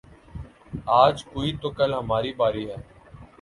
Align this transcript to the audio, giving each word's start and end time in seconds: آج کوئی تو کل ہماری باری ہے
آج 0.95 1.23
کوئی 1.25 1.51
تو 1.61 1.69
کل 1.77 1.93
ہماری 1.93 2.33
باری 2.39 2.69
ہے 2.69 2.75